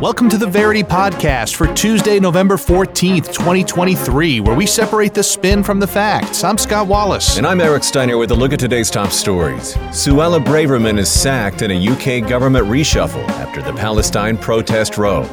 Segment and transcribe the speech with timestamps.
[0.00, 5.62] Welcome to the Verity Podcast for Tuesday, November 14th, 2023, where we separate the spin
[5.62, 6.44] from the facts.
[6.44, 7.36] I'm Scott Wallace.
[7.36, 9.74] And I'm Eric Steiner with a look at today's top stories.
[9.90, 15.24] Suella Braverman is sacked in a UK government reshuffle after the Palestine protest row.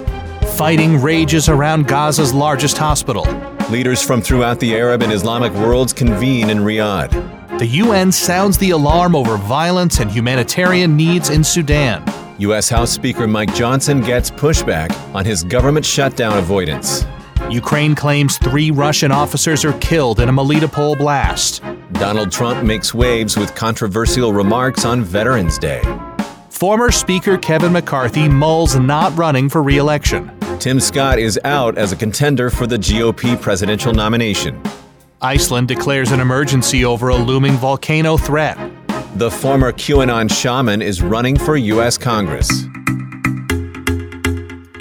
[0.58, 3.24] Fighting rages around Gaza's largest hospital.
[3.70, 7.43] Leaders from throughout the Arab and Islamic worlds convene in Riyadh.
[7.60, 12.04] The UN sounds the alarm over violence and humanitarian needs in Sudan.
[12.40, 12.68] U.S.
[12.68, 17.06] House Speaker Mike Johnson gets pushback on his government shutdown avoidance.
[17.52, 21.62] Ukraine claims three Russian officers are killed in a Melitopol blast.
[21.94, 25.84] Donald Trump makes waves with controversial remarks on Veterans Day.
[26.50, 30.32] Former Speaker Kevin McCarthy mulls not running for re election.
[30.60, 34.60] Tim Scott is out as a contender for the GOP presidential nomination.
[35.24, 38.58] Iceland declares an emergency over a looming volcano threat.
[39.16, 41.98] The former QAnon shaman is running for U.S.
[41.98, 42.50] Congress.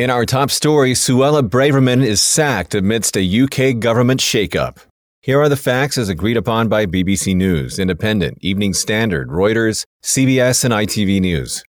[0.00, 4.78] In our top story, Suella Braverman is sacked amidst a UK government shakeup.
[5.20, 10.64] Here are the facts as agreed upon by BBC News, Independent, Evening Standard, Reuters, CBS,
[10.64, 11.62] and ITV News.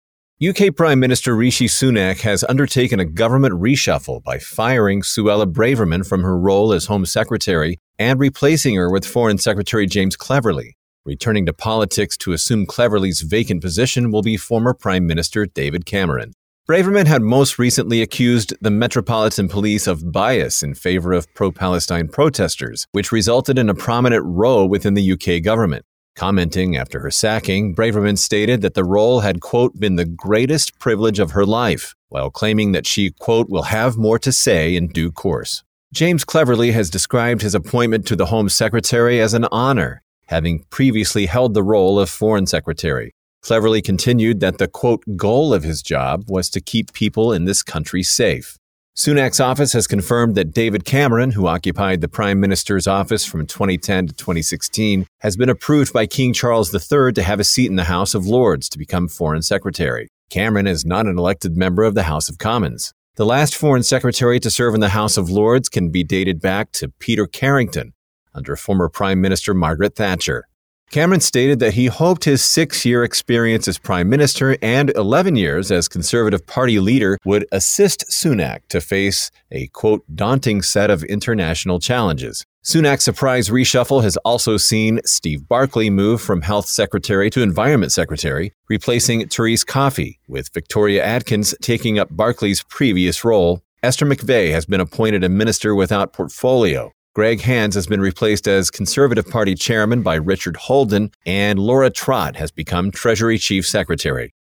[0.41, 6.23] UK Prime Minister Rishi Sunak has undertaken a government reshuffle by firing Suella Braverman from
[6.23, 10.75] her role as Home Secretary and replacing her with Foreign Secretary James Cleverly.
[11.05, 16.33] Returning to politics to assume Cleverly's vacant position will be former Prime Minister David Cameron.
[16.67, 22.07] Braverman had most recently accused the Metropolitan Police of bias in favor of pro Palestine
[22.07, 25.85] protesters, which resulted in a prominent row within the UK government.
[26.15, 31.19] Commenting after her sacking, Braverman stated that the role had, quote, been the greatest privilege
[31.19, 35.11] of her life, while claiming that she, quote, will have more to say in due
[35.11, 35.63] course.
[35.93, 41.25] James Cleverly has described his appointment to the Home Secretary as an honor having previously
[41.25, 43.13] held the role of Foreign Secretary.
[43.41, 47.61] Cleverly continued that the quote, goal of his job was to keep people in this
[47.61, 48.57] country safe.
[48.95, 54.07] Sunak's office has confirmed that David Cameron, who occupied the Prime Minister's office from 2010
[54.07, 57.83] to 2016, has been approved by King Charles III to have a seat in the
[57.85, 60.07] House of Lords to become Foreign Secretary.
[60.29, 62.93] Cameron is not an elected member of the House of Commons.
[63.17, 66.71] The last Foreign Secretary to serve in the House of Lords can be dated back
[66.71, 67.91] to Peter Carrington,
[68.33, 70.47] under former Prime Minister Margaret Thatcher.
[70.91, 75.73] Cameron stated that he hoped his six year experience as Prime Minister and 11 years
[75.73, 81.81] as Conservative Party leader would assist Sunak to face a, quote, daunting set of international
[81.81, 82.45] challenges.
[82.63, 88.53] Sunak's surprise reshuffle has also seen Steve Barclay move from Health Secretary to Environment Secretary,
[88.69, 93.63] replacing Therese Coffey, with Victoria Atkins taking up Barclay's previous role.
[93.81, 96.91] Esther McVey has been appointed a minister without portfolio.
[97.15, 102.35] Greg Hands has been replaced as Conservative Party chairman by Richard Holden, and Laura Trott
[102.35, 104.35] has become Treasury Chief Secretary.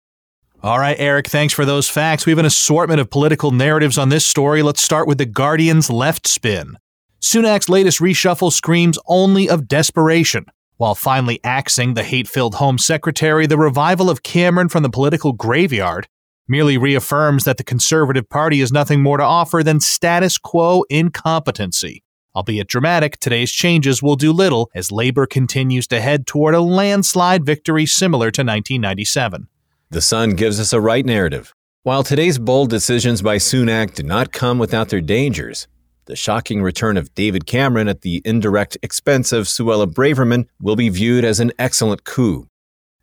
[0.62, 2.26] All right, Eric, thanks for those facts.
[2.26, 4.62] We have an assortment of political narratives on this story.
[4.62, 6.76] Let's start with the Guardian's left spin.
[7.22, 10.46] Sunak's latest reshuffle screams only of desperation.
[10.78, 15.34] While finally axing the hate filled Home Secretary, the revival of Cameron from the political
[15.34, 16.08] graveyard
[16.48, 22.04] merely reaffirms that the Conservative Party has nothing more to offer than status quo incompetency.
[22.36, 27.46] Albeit dramatic, today's changes will do little as Labour continues to head toward a landslide
[27.46, 29.48] victory similar to 1997.
[29.90, 31.54] The Sun gives us a right narrative.
[31.84, 35.68] While today's bold decisions by Sunak do not come without their dangers,
[36.10, 40.90] the shocking return of David Cameron at the indirect expense of Suella Braverman will be
[40.90, 42.48] viewed as an excellent coup.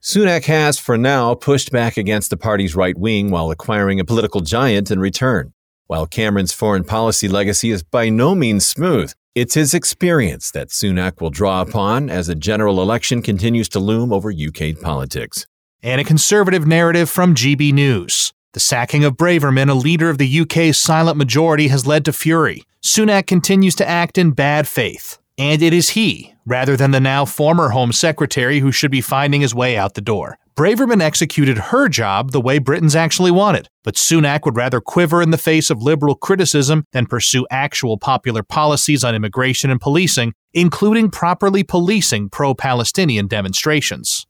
[0.03, 4.41] Sunak has, for now, pushed back against the party's right wing while acquiring a political
[4.41, 5.53] giant in return.
[5.87, 11.21] While Cameron's foreign policy legacy is by no means smooth, it's his experience that Sunak
[11.21, 15.47] will draw upon as a general election continues to loom over UK politics.
[15.81, 18.33] And a conservative narrative from GB News.
[18.57, 22.63] The sacking of Braverman, a leader of the UK's silent majority, has led to fury.
[22.83, 25.19] Sunak continues to act in bad faith.
[25.37, 29.43] And it is he, rather than the now former Home Secretary, who should be finding
[29.43, 30.39] his way out the door.
[30.57, 35.33] Braverman executed her job the way Britons actually wanted, but Sunak would rather quiver in
[35.33, 41.11] the face of liberal criticism than pursue actual popular policies on immigration and policing, including
[41.11, 44.26] properly policing pro Palestinian demonstrations.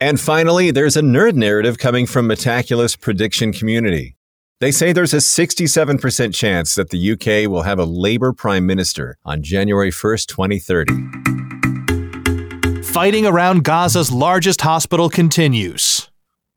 [0.00, 4.16] And finally, there's a nerd narrative coming from Metaculus prediction community.
[4.60, 9.18] They say there's a 67% chance that the UK will have a Labour Prime Minister
[9.24, 11.36] on January 1st, 2030
[12.96, 16.10] fighting around Gaza's largest hospital continues.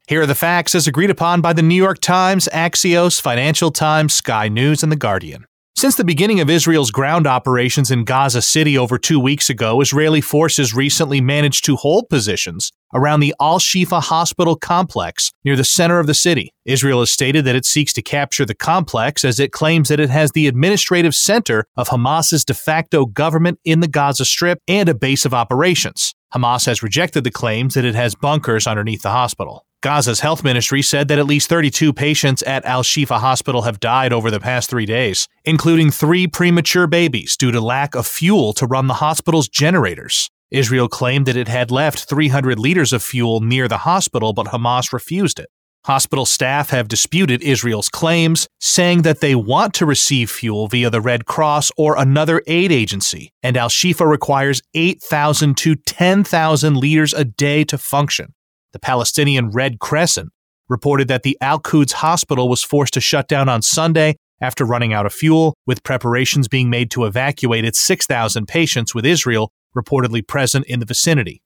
[0.08, 4.14] Here are the facts as agreed upon by the New York Times, Axios, Financial Times,
[4.14, 5.44] Sky News, and The Guardian.
[5.80, 10.20] Since the beginning of Israel's ground operations in Gaza City over two weeks ago, Israeli
[10.20, 15.98] forces recently managed to hold positions around the Al Shifa hospital complex near the center
[15.98, 16.54] of the city.
[16.66, 20.10] Israel has stated that it seeks to capture the complex as it claims that it
[20.10, 24.94] has the administrative center of Hamas's de facto government in the Gaza Strip and a
[24.94, 26.14] base of operations.
[26.36, 29.66] Hamas has rejected the claims that it has bunkers underneath the hospital.
[29.82, 34.12] Gaza's health ministry said that at least 32 patients at Al Shifa Hospital have died
[34.12, 38.66] over the past three days, including three premature babies due to lack of fuel to
[38.66, 40.30] run the hospital's generators.
[40.52, 44.92] Israel claimed that it had left 300 liters of fuel near the hospital, but Hamas
[44.92, 45.48] refused it.
[45.86, 51.00] Hospital staff have disputed Israel's claims, saying that they want to receive fuel via the
[51.00, 57.24] Red Cross or another aid agency, and Al Shifa requires 8,000 to 10,000 liters a
[57.24, 58.34] day to function.
[58.74, 60.32] The Palestinian Red Crescent
[60.68, 64.94] reported that the Al Quds hospital was forced to shut down on Sunday after running
[64.94, 70.26] out of fuel, with preparations being made to evacuate its 6,000 patients, with Israel reportedly
[70.26, 71.42] present in the vicinity.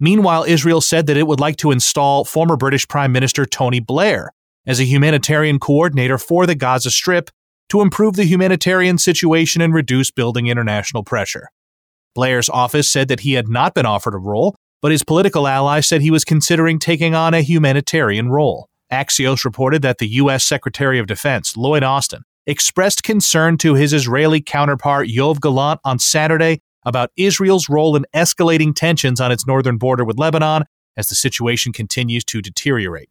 [0.00, 4.32] Meanwhile, Israel said that it would like to install former British Prime Minister Tony Blair
[4.66, 7.30] as a humanitarian coordinator for the Gaza Strip
[7.68, 11.48] to improve the humanitarian situation and reduce building international pressure.
[12.14, 14.54] Blair's office said that he had not been offered a role,
[14.86, 18.68] but his political ally said he was considering taking on a humanitarian role.
[18.92, 20.44] Axios reported that the U.S.
[20.44, 26.60] Secretary of Defense, Lloyd Austin, expressed concern to his Israeli counterpart, Yoav Gallant, on Saturday
[26.84, 30.62] about Israel's role in escalating tensions on its northern border with Lebanon
[30.96, 33.08] as the situation continues to deteriorate.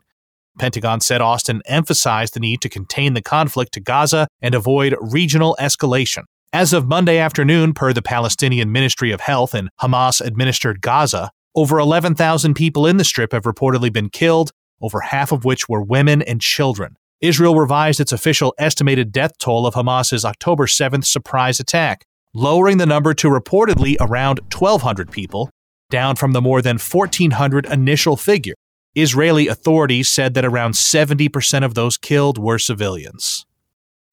[0.57, 5.57] Pentagon said Austin emphasized the need to contain the conflict to Gaza and avoid regional
[5.59, 6.23] escalation.
[6.53, 11.79] As of Monday afternoon, per the Palestinian Ministry of Health in Hamas administered Gaza, over
[11.79, 16.21] 11,000 people in the strip have reportedly been killed, over half of which were women
[16.21, 16.97] and children.
[17.21, 22.85] Israel revised its official estimated death toll of Hamas's October 7th surprise attack, lowering the
[22.85, 25.49] number to reportedly around 1,200 people,
[25.89, 28.55] down from the more than 1,400 initial figure.
[28.95, 33.45] Israeli authorities said that around 70% of those killed were civilians.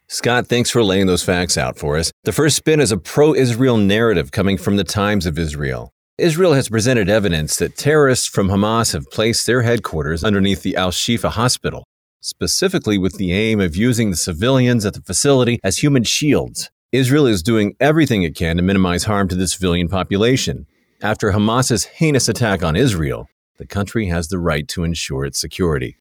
[0.08, 2.12] Scott, thanks for laying those facts out for us.
[2.24, 5.92] The first spin is a pro Israel narrative coming from the Times of Israel.
[6.22, 10.92] Israel has presented evidence that terrorists from Hamas have placed their headquarters underneath the Al
[10.92, 11.82] Shifa hospital,
[12.20, 16.70] specifically with the aim of using the civilians at the facility as human shields.
[16.92, 20.68] Israel is doing everything it can to minimize harm to the civilian population.
[21.02, 23.28] After Hamas's heinous attack on Israel,
[23.58, 25.96] the country has the right to ensure its security.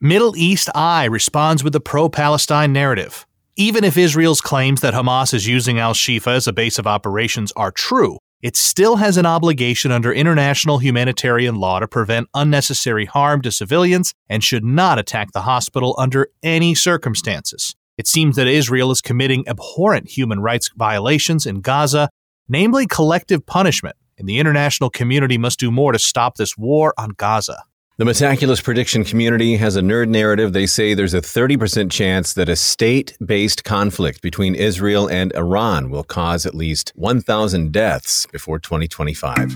[0.00, 3.26] Middle East Eye responds with the pro Palestine narrative.
[3.56, 7.50] Even if Israel's claims that Hamas is using Al Shifa as a base of operations
[7.56, 13.40] are true, it still has an obligation under international humanitarian law to prevent unnecessary harm
[13.40, 17.74] to civilians and should not attack the hospital under any circumstances.
[17.96, 22.10] It seems that Israel is committing abhorrent human rights violations in Gaza,
[22.46, 27.14] namely collective punishment, and the international community must do more to stop this war on
[27.16, 27.62] Gaza.
[27.96, 30.52] The Metaculus prediction community has a nerd narrative.
[30.52, 35.90] They say there's a 30% chance that a state based conflict between Israel and Iran
[35.90, 39.48] will cause at least 1,000 deaths before 2025.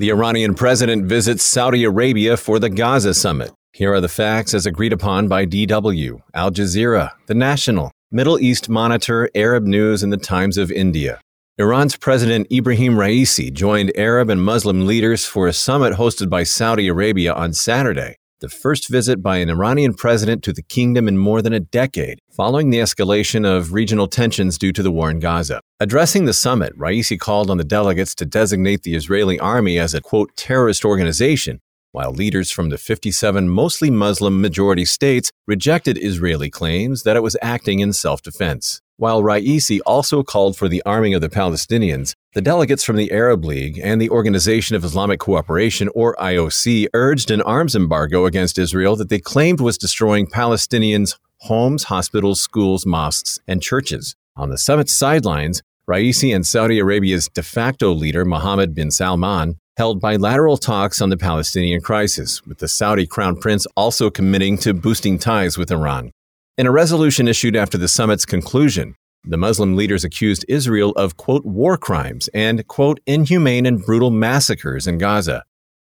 [0.00, 3.52] The Iranian president visits Saudi Arabia for the Gaza summit.
[3.72, 8.68] Here are the facts as agreed upon by DW, Al Jazeera, The National, Middle East
[8.68, 11.20] Monitor, Arab News, and the Times of India.
[11.58, 16.88] Iran's President Ibrahim Raisi joined Arab and Muslim leaders for a summit hosted by Saudi
[16.88, 21.42] Arabia on Saturday, the first visit by an Iranian president to the kingdom in more
[21.42, 25.60] than a decade, following the escalation of regional tensions due to the war in Gaza.
[25.78, 30.00] Addressing the summit, Raisi called on the delegates to designate the Israeli army as a
[30.00, 31.60] quote terrorist organization
[31.92, 37.36] while leaders from the 57 mostly Muslim majority states rejected Israeli claims that it was
[37.42, 38.80] acting in self defense.
[39.02, 43.44] While Raisi also called for the arming of the Palestinians, the delegates from the Arab
[43.44, 48.94] League and the Organization of Islamic Cooperation, or IOC, urged an arms embargo against Israel
[48.94, 54.14] that they claimed was destroying Palestinians' homes, hospitals, schools, mosques, and churches.
[54.36, 60.00] On the summit's sidelines, Raisi and Saudi Arabia's de facto leader, Mohammed bin Salman, held
[60.00, 65.18] bilateral talks on the Palestinian crisis, with the Saudi crown prince also committing to boosting
[65.18, 66.12] ties with Iran.
[66.58, 68.94] In a resolution issued after the summit's conclusion,
[69.24, 74.86] the Muslim leaders accused Israel of, quote, war crimes and, quote, inhumane and brutal massacres
[74.86, 75.44] in Gaza.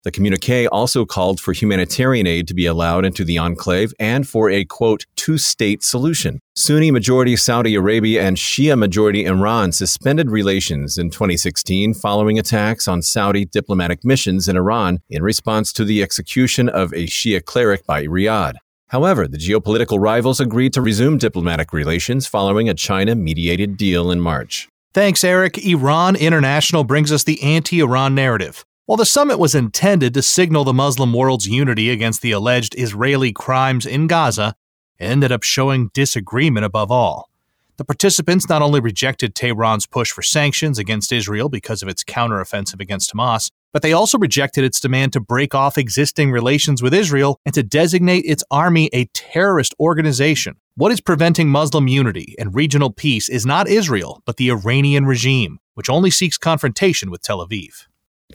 [0.05, 4.51] The communique also called for humanitarian aid to be allowed into the enclave and for
[4.51, 6.41] a, quote, two state solution.
[6.55, 13.01] Sunni majority Saudi Arabia and Shia majority Iran suspended relations in 2016 following attacks on
[13.01, 18.05] Saudi diplomatic missions in Iran in response to the execution of a Shia cleric by
[18.05, 18.57] Riyadh.
[18.91, 24.21] However, the geopolitical rivals agreed to resume diplomatic relations following a China mediated deal in
[24.21, 24.69] March.
[24.93, 25.65] Thanks, Eric.
[25.65, 28.65] Iran International brings us the anti Iran narrative.
[28.87, 33.33] While the summit was intended to signal the Muslim world's unity against the alleged Israeli
[33.33, 34.57] crimes in Gaza,
[34.99, 37.31] it ended up showing disagreement above all.
[37.77, 42.81] The participants not only rejected Tehran's push for sanctions against Israel because of its counteroffensive
[42.81, 47.39] against Hamas, but they also rejected its demand to break off existing relations with Israel
[47.45, 50.57] and to designate its army a terrorist organization.
[50.75, 55.59] What is preventing Muslim unity and regional peace is not Israel, but the Iranian regime,
[55.75, 57.87] which only seeks confrontation with Tel Aviv.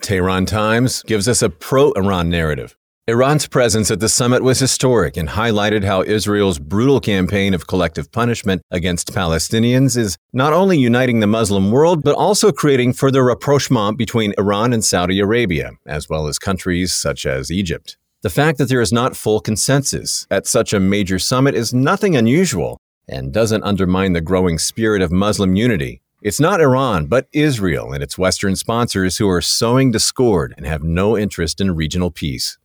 [0.02, 2.78] Tehran Times gives us a pro Iran narrative.
[3.08, 8.12] Iran's presence at the summit was historic and highlighted how Israel's brutal campaign of collective
[8.12, 13.96] punishment against Palestinians is not only uniting the Muslim world, but also creating further rapprochement
[13.96, 17.96] between Iran and Saudi Arabia, as well as countries such as Egypt.
[18.24, 22.16] The fact that there is not full consensus at such a major summit is nothing
[22.16, 26.02] unusual and doesn't undermine the growing spirit of Muslim unity.
[26.24, 30.82] It's not Iran, but Israel and its Western sponsors who are sowing discord and have
[30.82, 32.58] no interest in regional peace.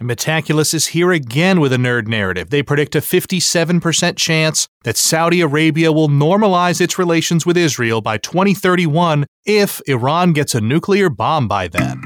[0.00, 2.48] And Metaculus is here again with a nerd narrative.
[2.48, 8.16] They predict a 57% chance that Saudi Arabia will normalize its relations with Israel by
[8.16, 12.00] 2031 if Iran gets a nuclear bomb by then.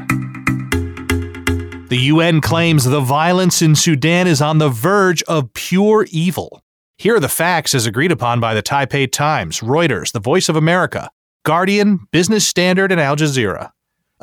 [1.88, 6.60] The UN claims the violence in Sudan is on the verge of pure evil.
[6.98, 10.56] Here are the facts as agreed upon by the Taipei Times, Reuters, The Voice of
[10.56, 11.10] America,
[11.44, 13.70] Guardian, Business Standard, and Al Jazeera.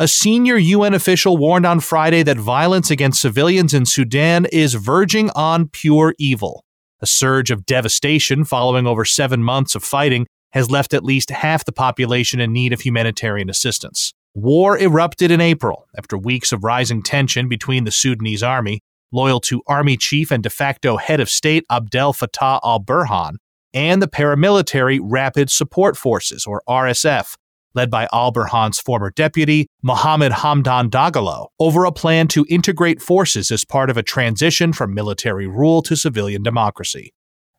[0.01, 5.29] A senior UN official warned on Friday that violence against civilians in Sudan is verging
[5.35, 6.65] on pure evil.
[7.01, 11.65] A surge of devastation following over seven months of fighting has left at least half
[11.65, 14.11] the population in need of humanitarian assistance.
[14.33, 18.79] War erupted in April after weeks of rising tension between the Sudanese army,
[19.11, 23.35] loyal to Army Chief and de facto head of state Abdel Fattah al Burhan,
[23.71, 27.35] and the paramilitary Rapid Support Forces, or RSF,
[27.73, 33.51] led by Al Burhan's former deputy, Mohammed Hamdan Dagalo, over a plan to integrate forces
[33.51, 37.13] as part of a transition from military rule to civilian democracy.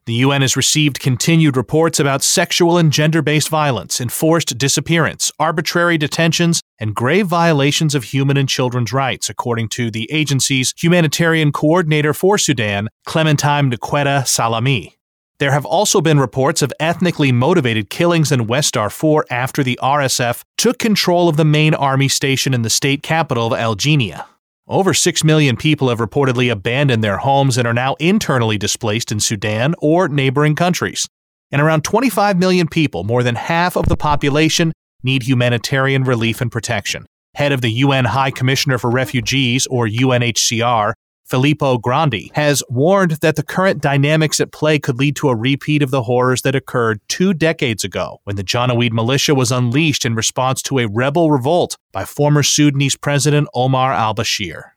[0.05, 5.97] The UN has received continued reports about sexual and gender based violence, enforced disappearance, arbitrary
[5.97, 12.13] detentions, and grave violations of human and children's rights, according to the agency's humanitarian coordinator
[12.13, 14.97] for Sudan, Clementine Nkweta Salami.
[15.43, 20.45] There have also been reports of ethnically motivated killings in West Darfur after the RSF
[20.57, 24.25] took control of the main army station in the state capital of Al Geneina.
[24.69, 29.19] Over 6 million people have reportedly abandoned their homes and are now internally displaced in
[29.19, 31.09] Sudan or neighboring countries.
[31.51, 34.71] And around 25 million people, more than half of the population,
[35.03, 37.05] need humanitarian relief and protection.
[37.35, 40.93] Head of the UN High Commissioner for Refugees, or UNHCR,
[41.33, 45.83] Filippo Grandi, has warned that the current dynamics at play could lead to a repeat
[45.83, 50.15] of the horrors that occurred two decades ago when the Janjaweed militia was unleashed in
[50.15, 54.73] response to a rebel revolt by former Sudanese President Omar al Bashir.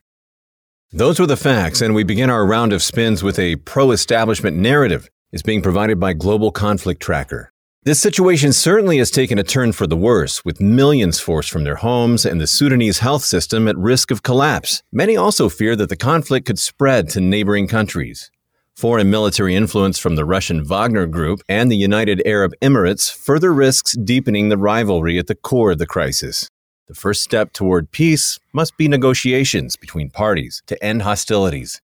[0.93, 4.55] Those were the facts, and we begin our round of spins with a pro establishment
[4.55, 7.51] narrative is being provided by Global Conflict Tracker.
[7.85, 11.75] This situation certainly has taken a turn for the worse, with millions forced from their
[11.75, 14.81] homes and the Sudanese health system at risk of collapse.
[14.91, 18.31] Many also fear that the conflict could spread to neighboring countries.
[18.75, 23.91] Foreign military influence from the Russian Wagner Group and the United Arab Emirates further risks
[23.91, 26.49] deepening the rivalry at the core of the crisis.
[26.87, 31.83] The first step toward peace must be negotiations between parties to end hostilities.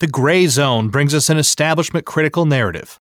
[0.00, 3.00] The Grayzone brings us an establishment critical narrative.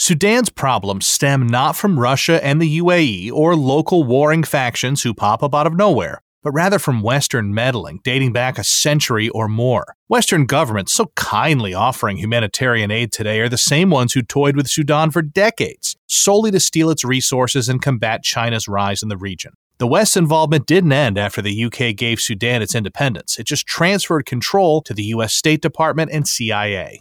[0.00, 5.42] Sudan's problems stem not from Russia and the UAE or local warring factions who pop
[5.42, 9.96] up out of nowhere, but rather from Western meddling dating back a century or more.
[10.06, 14.70] Western governments so kindly offering humanitarian aid today are the same ones who toyed with
[14.70, 19.52] Sudan for decades, solely to steal its resources and combat China's rise in the region.
[19.78, 23.36] The West's involvement didn't end after the UK gave Sudan its independence.
[23.36, 27.00] It just transferred control to the US State Department and CIA.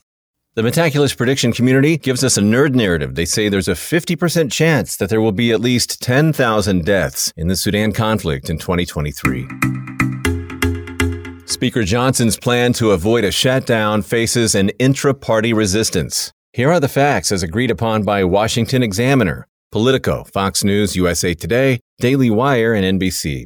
[0.57, 3.13] The Metaculus prediction community gives us a nerd narrative.
[3.13, 7.47] They say there's a 50% chance that there will be at least 10,000 deaths in
[7.47, 9.47] the Sudan conflict in 2023.
[11.45, 16.31] Speaker Johnson's plan to avoid a shutdown faces an intra party resistance.
[16.53, 21.81] Here are the facts as agreed upon by Washington Examiner, Politico, Fox News, USA Today,
[21.99, 23.45] Daily Wire, and NBC.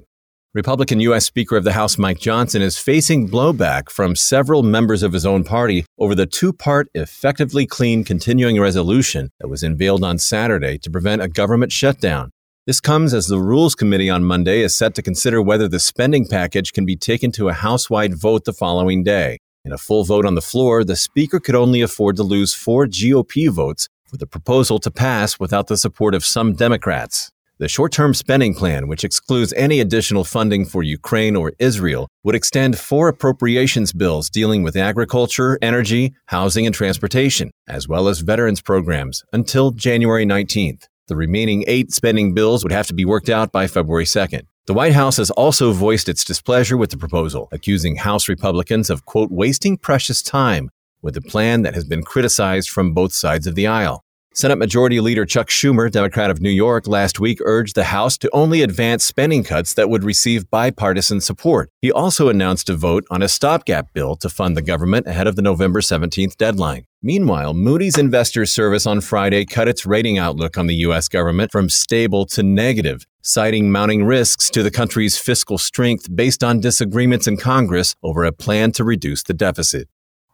[0.54, 1.26] Republican U.S.
[1.26, 5.46] Speaker of the House Mike Johnson is facing blowback from several members of his own
[5.46, 10.92] party over the two part effectively clean continuing resolution that was unveiled on Saturday to
[10.92, 12.32] prevent a government shutdown.
[12.68, 16.28] This comes as the Rules Committee on Monday is set to consider whether the spending
[16.28, 19.38] package can be taken to a House wide vote the following day.
[19.64, 22.88] In a full vote on the floor, the Speaker could only afford to lose four
[22.88, 27.32] GOP votes for the proposal to pass without the support of some Democrats.
[27.62, 32.34] The short term spending plan, which excludes any additional funding for Ukraine or Israel, would
[32.34, 38.64] extend four appropriations bills dealing with agriculture, energy, housing, and transportation, as well as veterans
[38.64, 40.88] programs, until January 19th.
[41.08, 44.48] The remaining eight spending bills would have to be worked out by February 2nd.
[44.66, 49.06] The White House has also voiced its displeasure with the proposal, accusing House Republicans of,
[49.06, 50.72] quote, wasting precious time
[51.04, 54.04] with a plan that has been criticized from both sides of the aisle.
[54.34, 58.30] Senate Majority Leader Chuck Schumer, Democrat of New York, last week urged the House to
[58.32, 61.70] only advance spending cuts that would receive bipartisan support.
[61.82, 65.36] He also announced a vote on a stopgap bill to fund the government ahead of
[65.36, 66.86] the November 17th deadline.
[67.04, 71.10] Meanwhile, Moody's Investors Service on Friday cut its rating outlook on the U.S.
[71.10, 76.62] government from stable to negative, citing mounting risks to the country's fiscal strength based on
[76.62, 79.90] disagreements in Congress over a plan to reduce the deficit.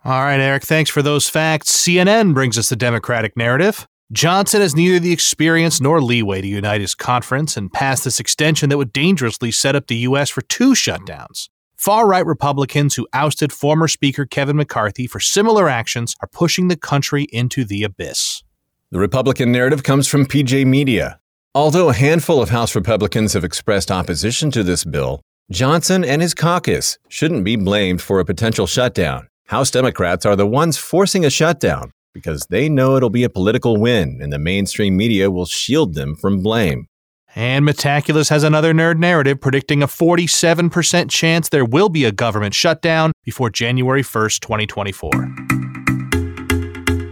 [0.08, 1.70] All right, Eric, thanks for those facts.
[1.70, 3.86] CNN brings us the Democratic narrative.
[4.14, 8.70] Johnson has neither the experience nor leeway to unite his conference and pass this extension
[8.70, 10.30] that would dangerously set up the U.S.
[10.30, 11.50] for two shutdowns.
[11.76, 16.78] Far right Republicans who ousted former Speaker Kevin McCarthy for similar actions are pushing the
[16.78, 18.44] country into the abyss.
[18.92, 21.20] The Republican narrative comes from PJ Media.
[21.54, 25.20] Although a handful of House Republicans have expressed opposition to this bill,
[25.52, 29.28] Johnson and his caucus shouldn't be blamed for a potential shutdown.
[29.48, 33.78] House Democrats are the ones forcing a shutdown because they know it'll be a political
[33.78, 36.88] win and the mainstream media will shield them from blame.
[37.34, 42.56] And Metaculus has another nerd narrative predicting a 47% chance there will be a government
[42.56, 45.12] shutdown before January 1st, 2024.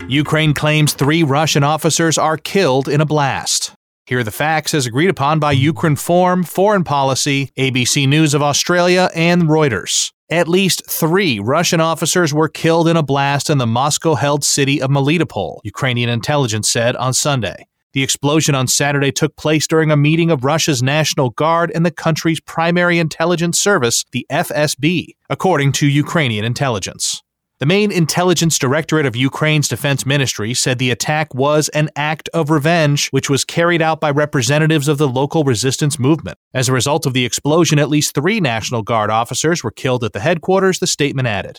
[0.09, 3.71] Ukraine claims three Russian officers are killed in a blast.
[4.07, 9.09] Here are the facts as agreed upon by Ukrinform, Foreign Policy, ABC News of Australia,
[9.15, 10.11] and Reuters.
[10.31, 14.81] At least three Russian officers were killed in a blast in the Moscow held city
[14.81, 17.67] of Melitopol, Ukrainian intelligence said on Sunday.
[17.93, 21.91] The explosion on Saturday took place during a meeting of Russia's National Guard and the
[21.91, 27.21] country's primary intelligence service, the FSB, according to Ukrainian intelligence.
[27.61, 32.49] The main intelligence directorate of Ukraine's defense ministry said the attack was an act of
[32.49, 36.37] revenge, which was carried out by representatives of the local resistance movement.
[36.53, 40.11] As a result of the explosion, at least three National Guard officers were killed at
[40.11, 41.57] the headquarters, the statement added.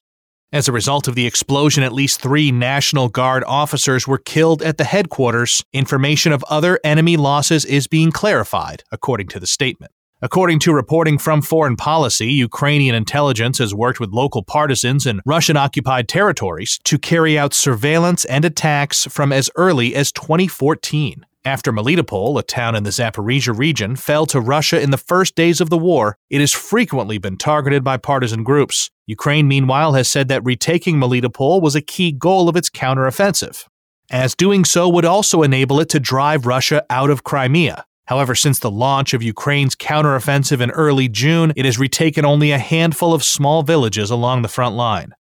[0.52, 4.76] As a result of the explosion, at least three National Guard officers were killed at
[4.76, 5.64] the headquarters.
[5.72, 9.92] Information of other enemy losses is being clarified, according to the statement.
[10.22, 15.58] According to reporting from Foreign Policy, Ukrainian intelligence has worked with local partisans in Russian
[15.58, 21.26] occupied territories to carry out surveillance and attacks from as early as 2014.
[21.44, 25.60] After Melitopol, a town in the Zaporizhia region, fell to Russia in the first days
[25.60, 28.90] of the war, it has frequently been targeted by partisan groups.
[29.06, 33.66] Ukraine, meanwhile, has said that retaking Melitopol was a key goal of its counteroffensive,
[34.10, 38.58] as doing so would also enable it to drive Russia out of Crimea, However, since
[38.58, 43.22] the launch of Ukraine's counteroffensive in early June, it has retaken only a handful of
[43.22, 45.14] small villages along the front line.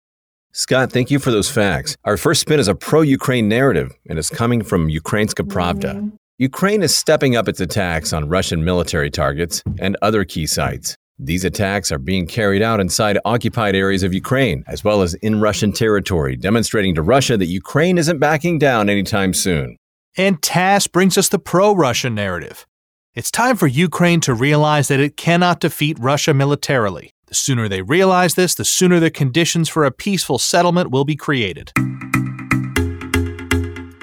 [0.53, 1.97] Scott, thank you for those facts.
[2.05, 6.13] Our first spin is a pro Ukraine narrative, and it's coming from Ukrainska Pravda.
[6.39, 10.97] Ukraine is stepping up its attacks on Russian military targets and other key sites.
[11.19, 15.41] These attacks are being carried out inside occupied areas of Ukraine, as well as in
[15.41, 19.77] Russian territory, demonstrating to Russia that Ukraine isn't backing down anytime soon.
[20.17, 22.67] And TASS brings us the pro Russian narrative.
[23.15, 27.13] It's time for Ukraine to realize that it cannot defeat Russia militarily.
[27.27, 31.15] The sooner they realize this, the sooner the conditions for a peaceful settlement will be
[31.15, 31.71] created.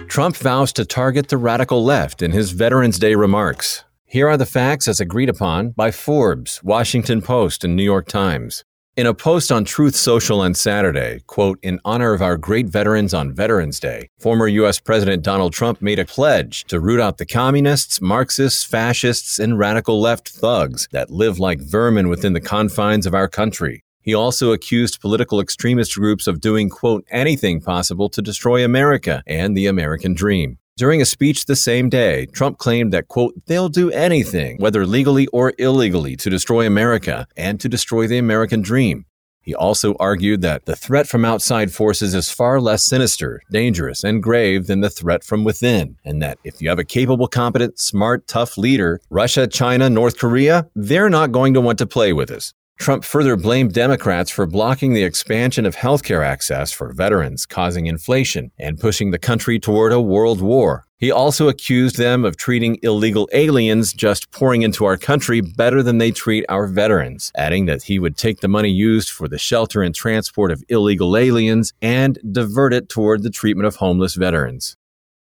[0.07, 3.83] Trump vows to target the radical left in his Veterans Day remarks.
[4.05, 8.63] Here are the facts as agreed upon by Forbes, Washington Post, and New York Times.
[8.97, 13.13] In a post on Truth Social on Saturday, quote, in honor of our great veterans
[13.13, 14.81] on Veterans Day, former U.S.
[14.81, 20.01] President Donald Trump made a pledge to root out the communists, Marxists, fascists, and radical
[20.01, 23.81] left thugs that live like vermin within the confines of our country.
[24.01, 29.55] He also accused political extremist groups of doing, quote, anything possible to destroy America and
[29.55, 30.57] the American dream.
[30.77, 35.27] During a speech the same day, Trump claimed that, quote, they'll do anything, whether legally
[35.27, 39.05] or illegally, to destroy America and to destroy the American dream.
[39.43, 44.21] He also argued that the threat from outside forces is far less sinister, dangerous, and
[44.21, 48.27] grave than the threat from within, and that if you have a capable, competent, smart,
[48.27, 52.53] tough leader, Russia, China, North Korea, they're not going to want to play with us.
[52.81, 58.51] Trump further blamed Democrats for blocking the expansion of healthcare access for veterans, causing inflation
[58.57, 60.87] and pushing the country toward a world war.
[60.97, 65.99] He also accused them of treating illegal aliens just pouring into our country better than
[65.99, 69.83] they treat our veterans, adding that he would take the money used for the shelter
[69.83, 74.75] and transport of illegal aliens and divert it toward the treatment of homeless veterans.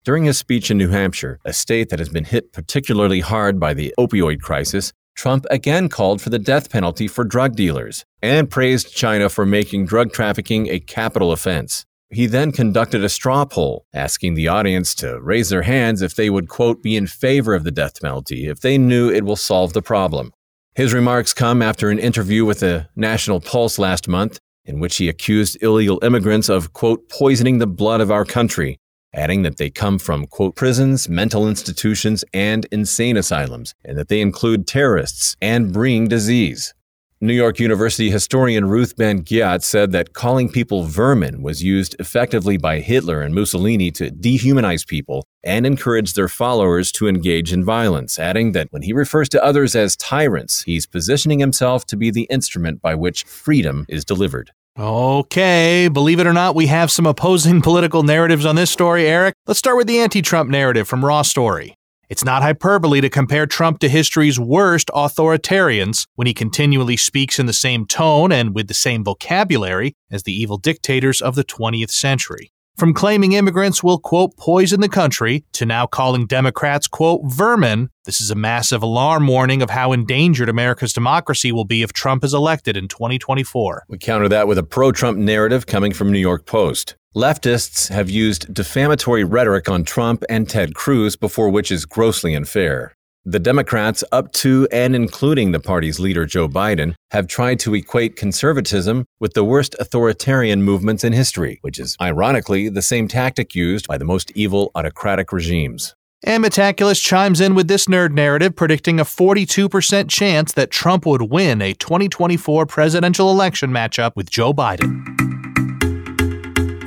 [0.03, 3.73] During his speech in New Hampshire, a state that has been hit particularly hard by
[3.73, 8.95] the opioid crisis, Trump again called for the death penalty for drug dealers and praised
[8.95, 11.86] China for making drug trafficking a capital offense.
[12.10, 16.30] He then conducted a straw poll, asking the audience to raise their hands if they
[16.30, 19.73] would, quote, be in favor of the death penalty if they knew it will solve
[19.73, 20.32] the problem.
[20.75, 25.10] His remarks come after an interview with the National Pulse last month, in which he
[25.10, 28.77] accused illegal immigrants of, quote, poisoning the blood of our country,
[29.17, 34.21] adding that they come from, quote, prisons, mental institutions, and insane asylums, and that they
[34.21, 36.73] include terrorists and bring disease.
[37.19, 42.80] New York University historian Ruth Ben-Ghiat said that calling people vermin was used effectively by
[42.80, 48.51] Hitler and Mussolini to dehumanize people and encourage their followers to engage in violence, adding
[48.51, 52.84] that when he refers to others as tyrants, he's positioning himself to be the instrument
[52.84, 54.51] by which freedom is delivered.
[54.79, 59.33] Okay, believe it or not, we have some opposing political narratives on this story, Eric.
[59.47, 61.73] Let's start with the anti Trump narrative from Raw Story.
[62.09, 67.47] It's not hyperbole to compare Trump to history's worst authoritarians when he continually speaks in
[67.47, 71.89] the same tone and with the same vocabulary as the evil dictators of the 20th
[71.89, 72.51] century.
[72.77, 78.21] From claiming immigrants will, quote, poison the country to now calling Democrats, quote, vermin, this
[78.21, 82.35] is a massive alarm warning of how endangered America's democracy will be if Trump is
[82.35, 83.85] elected in 2024.
[83.87, 86.95] We counter that with a pro Trump narrative coming from New York Post.
[87.15, 92.93] Leftists have used defamatory rhetoric on Trump and Ted Cruz before which is grossly unfair.
[93.29, 98.15] The Democrats, up to and including the party's leader Joe Biden, have tried to equate
[98.15, 103.85] conservatism with the worst authoritarian movements in history, which is ironically the same tactic used
[103.85, 105.93] by the most evil autocratic regimes.
[106.23, 111.23] And Metaculus chimes in with this nerd narrative, predicting a 42% chance that Trump would
[111.23, 115.03] win a 2024 presidential election matchup with Joe Biden.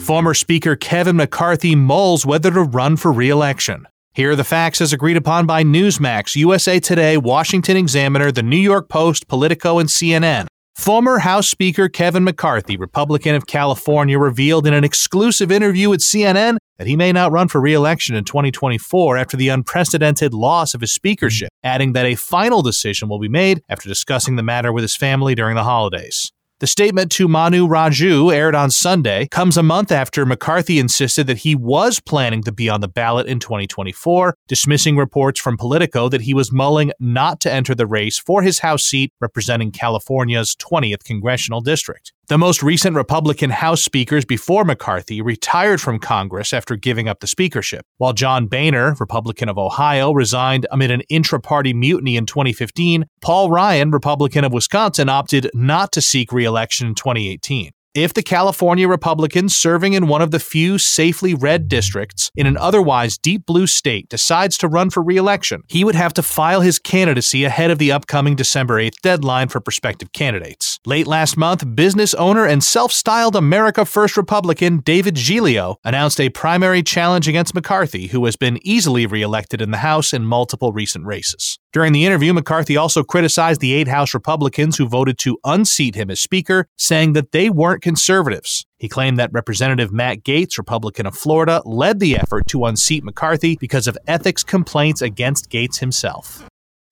[0.00, 3.86] Former Speaker Kevin McCarthy mulls whether to run for re election.
[4.20, 8.58] Here are the facts as agreed upon by Newsmax, USA Today, Washington Examiner, The New
[8.58, 10.46] York Post, Politico, and CNN.
[10.76, 16.58] Former House Speaker Kevin McCarthy, Republican of California, revealed in an exclusive interview with CNN
[16.76, 20.82] that he may not run for re election in 2024 after the unprecedented loss of
[20.82, 24.82] his speakership, adding that a final decision will be made after discussing the matter with
[24.82, 26.30] his family during the holidays.
[26.60, 31.38] The statement to Manu Raju, aired on Sunday, comes a month after McCarthy insisted that
[31.38, 36.20] he was planning to be on the ballot in 2024, dismissing reports from Politico that
[36.20, 41.02] he was mulling not to enter the race for his House seat representing California's 20th
[41.02, 42.12] congressional district.
[42.30, 47.26] The most recent Republican House speakers before McCarthy retired from Congress after giving up the
[47.26, 53.06] speakership, while John Boehner, Republican of Ohio, resigned amid an intra party mutiny in 2015.
[53.20, 57.72] Paul Ryan, Republican of Wisconsin, opted not to seek re election in 2018.
[57.94, 62.56] If the California Republican serving in one of the few safely red districts in an
[62.56, 66.78] otherwise deep blue state decides to run for re-election, he would have to file his
[66.78, 70.78] candidacy ahead of the upcoming December 8th deadline for prospective candidates.
[70.86, 76.84] Late last month, business owner and self-styled America First Republican David Giglio announced a primary
[76.84, 81.58] challenge against McCarthy, who has been easily re-elected in the House in multiple recent races.
[81.72, 86.10] During the interview, McCarthy also criticized the eight House Republicans who voted to unseat him
[86.10, 88.66] as Speaker, saying that they weren't conservatives.
[88.78, 93.56] He claimed that Representative Matt Gaetz, Republican of Florida, led the effort to unseat McCarthy
[93.60, 96.44] because of ethics complaints against Gaetz himself.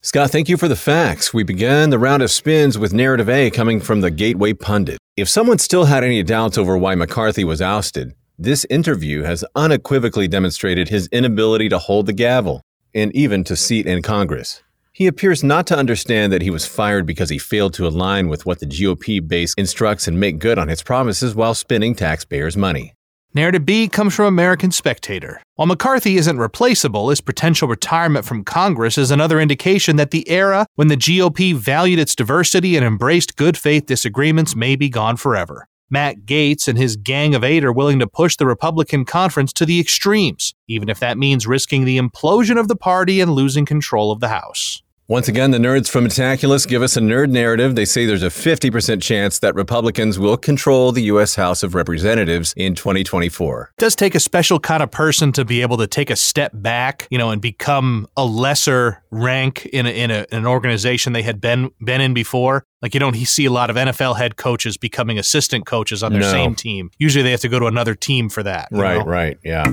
[0.02, 1.34] Scott, thank you for the facts.
[1.34, 4.98] We began the round of spins with narrative A coming from the Gateway Pundit.
[5.16, 10.28] If someone still had any doubts over why McCarthy was ousted, this interview has unequivocally
[10.28, 12.62] demonstrated his inability to hold the gavel
[12.94, 14.62] and even to seat in Congress.
[14.98, 18.44] He appears not to understand that he was fired because he failed to align with
[18.44, 22.94] what the GOP base instructs and make good on its promises while spending taxpayers' money.
[23.32, 25.40] Narrative B comes from American Spectator.
[25.54, 30.66] While McCarthy isn't replaceable, his potential retirement from Congress is another indication that the era
[30.74, 35.68] when the GOP valued its diversity and embraced good faith disagreements may be gone forever.
[35.88, 39.64] Matt Gaetz and his gang of eight are willing to push the Republican conference to
[39.64, 44.10] the extremes, even if that means risking the implosion of the party and losing control
[44.10, 44.82] of the House.
[45.10, 47.74] Once again, the nerds from Metaculus give us a nerd narrative.
[47.74, 51.34] They say there's a 50% chance that Republicans will control the U.S.
[51.34, 53.72] House of Representatives in 2024.
[53.78, 56.52] It does take a special kind of person to be able to take a step
[56.52, 61.22] back, you know, and become a lesser rank in, a, in, a, an organization they
[61.22, 62.66] had been been in before.
[62.82, 66.20] Like you don't see a lot of NFL head coaches becoming assistant coaches on their
[66.20, 66.30] No.
[66.30, 66.90] same team.
[66.98, 68.68] Usually they have to go to another team for that.
[68.70, 69.04] Right, know?
[69.04, 69.64] right, yeah.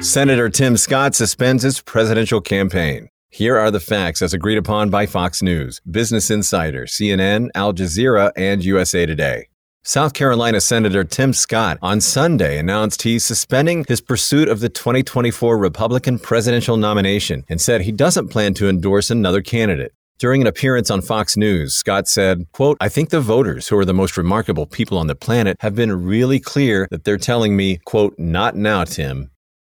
[0.00, 3.08] Senator Tim Scott suspends his presidential campaign.
[3.34, 8.30] Here are the facts as agreed upon by Fox News, Business Insider, CNN, Al Jazeera,
[8.36, 9.48] and USA Today.
[9.82, 15.56] South Carolina Senator Tim Scott on Sunday announced he's suspending his pursuit of the 2024
[15.56, 19.94] Republican presidential nomination and said he doesn't plan to endorse another candidate.
[20.18, 23.86] During an appearance on Fox News, Scott said, quote, I think the voters, who are
[23.86, 27.78] the most remarkable people on the planet, have been really clear that they're telling me,
[27.86, 29.31] quote, not now, Tim,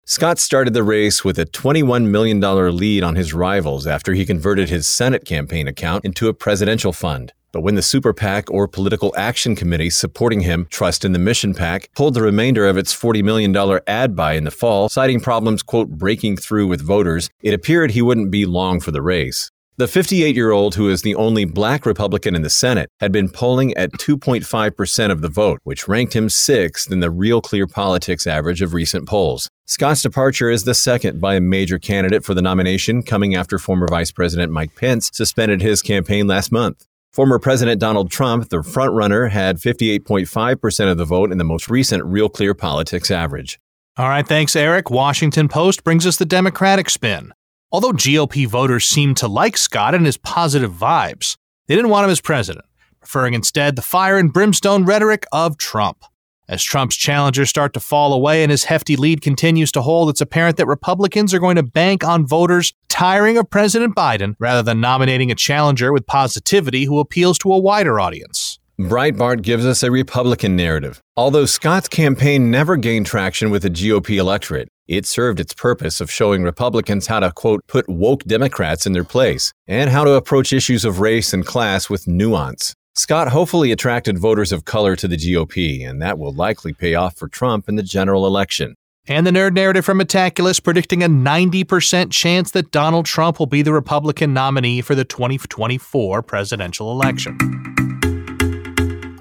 [0.10, 4.68] Scott started the race with a $21 million lead on his rivals after he converted
[4.68, 7.32] his Senate campaign account into a presidential fund.
[7.52, 11.54] But when the Super PAC or Political Action Committee supporting him, Trust in the Mission
[11.54, 15.62] PAC, pulled the remainder of its $40 million ad buy in the fall, citing problems,
[15.62, 19.52] quote, breaking through with voters, it appeared he wouldn't be long for the race.
[19.80, 23.30] The 58 year old, who is the only black Republican in the Senate, had been
[23.30, 28.28] polling at 2.5% of the vote, which ranked him sixth in the Real Clear Politics
[28.28, 29.48] average of recent polls.
[29.68, 33.88] Scott's departure is the second by a major candidate for the nomination, coming after former
[33.88, 36.86] Vice President Mike Pence suspended his campaign last month.
[37.14, 42.04] Former President Donald Trump, the frontrunner, had 58.5% of the vote in the most recent
[42.04, 43.58] Real Clear Politics average.
[43.96, 44.90] All right, thanks, Eric.
[44.90, 47.32] Washington Post brings us the Democratic spin.
[47.72, 51.36] Although GOP voters seemed to like Scott and his positive vibes,
[51.68, 52.66] they didn't want him as president,
[53.00, 56.04] preferring instead the fire and brimstone rhetoric of Trump.
[56.48, 60.20] As Trump's challengers start to fall away and his hefty lead continues to hold, it's
[60.20, 64.82] apparent that Republicans are going to bank on voters tiring of President Biden rather than
[64.82, 68.58] nominating a challenger with positivity who appeals to a wider audience.
[68.80, 71.04] Breitbart gives us a Republican narrative.
[71.16, 76.12] Although Scott's campaign never gained traction with the GOP electorate, it served its purpose of
[76.12, 80.52] showing Republicans how to, quote, put woke Democrats in their place and how to approach
[80.52, 82.74] issues of race and class with nuance.
[82.96, 87.16] Scott hopefully attracted voters of color to the GOP, and that will likely pay off
[87.16, 88.74] for Trump in the general election.
[89.08, 93.62] And the nerd narrative from Metaculus predicting a 90% chance that Donald Trump will be
[93.62, 97.38] the Republican nominee for the 2024 presidential election.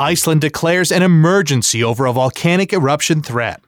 [0.01, 3.61] Iceland declares an emergency over a volcanic eruption threat.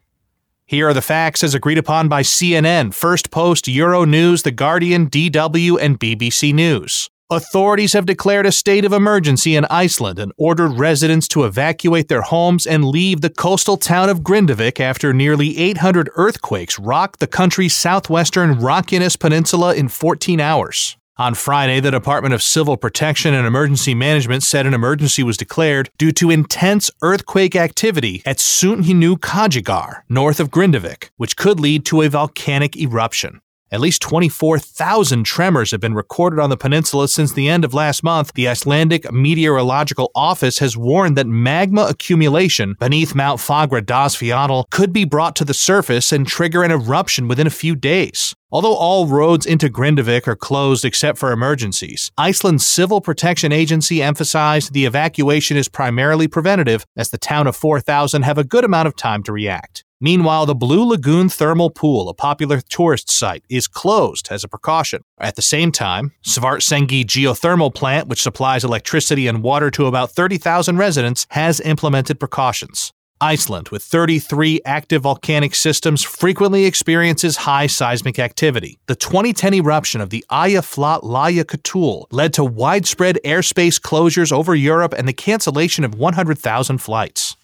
[0.70, 5.76] Here are the facts as agreed upon by CNN, First Post, Euronews, The Guardian, DW,
[5.80, 7.11] and BBC News.
[7.28, 12.22] Authorities have declared a state of emergency in Iceland and ordered residents to evacuate their
[12.22, 17.74] homes and leave the coastal town of Grindavik after nearly 800 earthquakes rocked the country's
[17.74, 20.96] southwestern Reykjanes Peninsula in 14 hours.
[21.20, 25.90] On Friday, the Department of Civil Protection and Emergency Management said an emergency was declared
[25.98, 32.00] due to intense earthquake activity at Suðuníu Kjalarnesjar, north of Grindavik, which could lead to
[32.00, 33.42] a volcanic eruption.
[33.70, 38.02] At least 24,000 tremors have been recorded on the peninsula since the end of last
[38.02, 38.33] month.
[38.33, 45.37] The Icelandic Meteorological Office has warned that magma accumulation beneath Mount Fagradalsfjall could be brought
[45.37, 48.35] to the surface and trigger an eruption within a few days.
[48.52, 54.72] Although all roads into Grindavik are closed except for emergencies, Iceland's Civil Protection Agency emphasized
[54.72, 58.96] the evacuation is primarily preventative, as the town of 4,000 have a good amount of
[58.96, 59.84] time to react.
[60.00, 65.02] Meanwhile, the Blue Lagoon Thermal Pool, a popular tourist site, is closed as a precaution.
[65.20, 70.76] At the same time, Svartsengi geothermal plant, which supplies electricity and water to about 30,000
[70.78, 72.92] residents, has implemented precautions.
[73.20, 78.78] Iceland, with 33 active volcanic systems, frequently experiences high seismic activity.
[78.87, 85.12] The 2010 eruption of the Eyjafjallajökull led to widespread airspace closures over Europe and the
[85.12, 87.37] cancellation of 100,000 flights.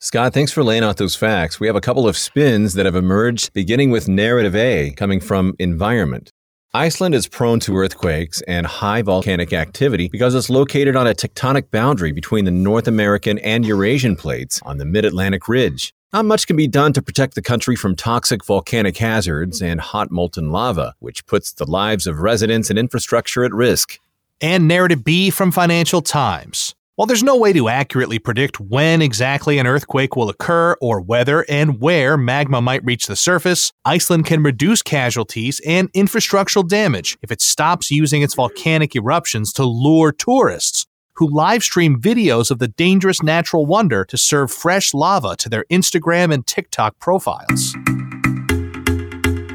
[0.00, 1.58] Scott, thanks for laying out those facts.
[1.58, 5.56] We have a couple of spins that have emerged, beginning with narrative A, coming from
[5.58, 6.32] environment.
[6.74, 11.70] Iceland is prone to earthquakes and high volcanic activity because it's located on a tectonic
[11.70, 15.94] boundary between the North American and Eurasian plates on the mid Atlantic ridge.
[16.12, 20.10] Not much can be done to protect the country from toxic volcanic hazards and hot
[20.10, 23.98] molten lava, which puts the lives of residents and infrastructure at risk.
[24.42, 26.74] And narrative B from Financial Times.
[26.98, 31.44] While there's no way to accurately predict when exactly an earthquake will occur or whether
[31.48, 37.30] and where magma might reach the surface, Iceland can reduce casualties and infrastructural damage if
[37.30, 43.22] it stops using its volcanic eruptions to lure tourists who livestream videos of the dangerous
[43.22, 47.76] natural wonder to serve fresh lava to their Instagram and TikTok profiles.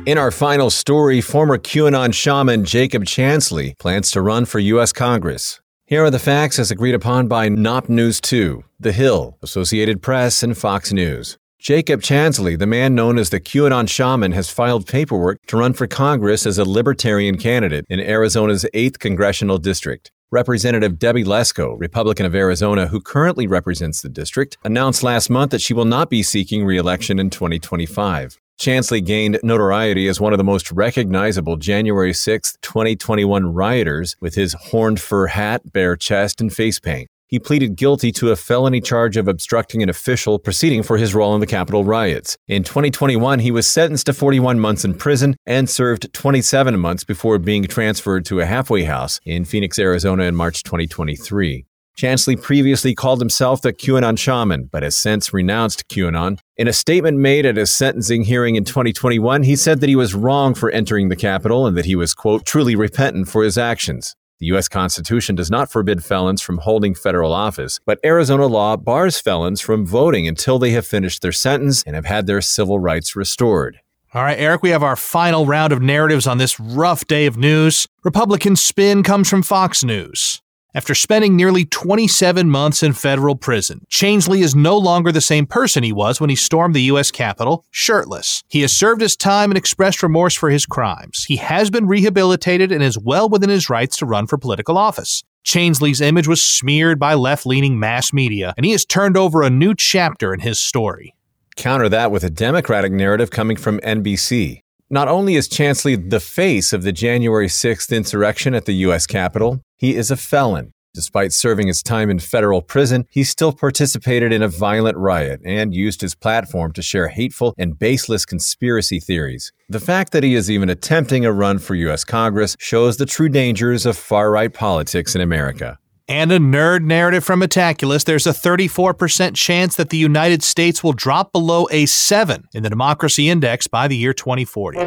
[0.06, 4.94] In our final story, former QAnon shaman Jacob Chansley plans to run for U.S.
[4.94, 5.60] Congress.
[5.94, 10.42] Here are the facts as agreed upon by NOP News 2, The Hill, Associated Press,
[10.42, 11.38] and Fox News.
[11.60, 15.86] Jacob Chansley, the man known as the QAnon shaman, has filed paperwork to run for
[15.86, 20.12] Congress as a libertarian candidate in Arizona's 8th congressional district.
[20.32, 25.62] Representative Debbie Lesko, Republican of Arizona, who currently represents the district, announced last month that
[25.62, 28.40] she will not be seeking re election in 2025.
[28.64, 34.54] Chansley gained notoriety as one of the most recognizable January 6, 2021 rioters with his
[34.54, 39.18] horned fur hat, bare chest, and face paint he pleaded guilty to a felony charge
[39.18, 42.38] of obstructing an official proceeding for his role in the Capitol riots.
[42.48, 47.40] In 2021, he was sentenced to 41 months in prison and served 27 months before
[47.40, 51.66] being transferred to a halfway house in Phoenix, Arizona in March 2023.
[51.98, 56.40] Chansley previously called himself the QAnon shaman, but has since renounced QAnon.
[56.58, 60.16] In a statement made at his sentencing hearing in 2021, he said that he was
[60.16, 64.16] wrong for entering the Capitol and that he was, quote, truly repentant for his actions.
[64.40, 64.68] The U.S.
[64.68, 69.86] Constitution does not forbid felons from holding federal office, but Arizona law bars felons from
[69.86, 73.80] voting until they have finished their sentence and have had their civil rights restored.
[74.14, 77.38] All right, Eric, we have our final round of narratives on this rough day of
[77.38, 77.88] news.
[78.04, 80.43] Republican spin comes from Fox News.
[80.76, 85.84] After spending nearly 27 months in federal prison, Chansley is no longer the same person
[85.84, 87.12] he was when he stormed the U.S.
[87.12, 88.44] Capitol shirtless.
[88.48, 91.26] He has served his time and expressed remorse for his crimes.
[91.26, 95.24] He has been rehabilitated and is well within his rights to run for political office.
[95.46, 99.52] Chansley's image was smeared by left leaning mass media, and he has turned over a
[99.52, 101.14] new chapter in his story.
[101.56, 104.63] Counter that with a Democratic narrative coming from NBC.
[104.94, 109.08] Not only is Chansley the face of the January 6th insurrection at the U.S.
[109.08, 110.72] Capitol, he is a felon.
[110.94, 115.74] Despite serving his time in federal prison, he still participated in a violent riot and
[115.74, 119.52] used his platform to share hateful and baseless conspiracy theories.
[119.68, 122.04] The fact that he is even attempting a run for U.S.
[122.04, 125.80] Congress shows the true dangers of far right politics in America.
[126.10, 130.92] And a nerd narrative from Metaculus, there's a 34% chance that the United States will
[130.92, 134.80] drop below a 7 in the Democracy Index by the year 2040.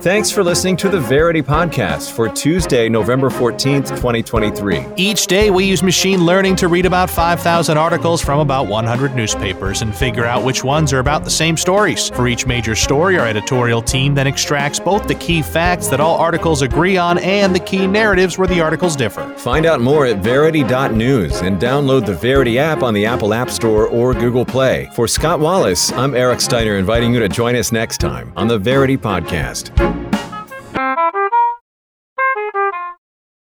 [0.00, 4.86] Thanks for listening to the Verity Podcast for Tuesday, November 14th, 2023.
[4.96, 9.82] Each day, we use machine learning to read about 5,000 articles from about 100 newspapers
[9.82, 12.08] and figure out which ones are about the same stories.
[12.08, 16.16] For each major story, our editorial team then extracts both the key facts that all
[16.16, 19.30] articles agree on and the key narratives where the articles differ.
[19.34, 23.86] Find out more at Verity.news and download the Verity app on the Apple App Store
[23.86, 24.88] or Google Play.
[24.94, 28.58] For Scott Wallace, I'm Eric Steiner, inviting you to join us next time on the
[28.58, 29.89] Verity Podcast.